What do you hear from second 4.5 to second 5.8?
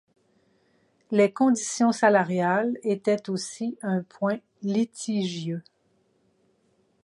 litigieux.